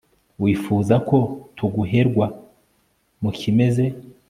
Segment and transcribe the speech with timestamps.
[0.43, 1.17] wifuzako
[1.57, 2.25] tuguherwa,
[3.21, 3.85] mu kimeze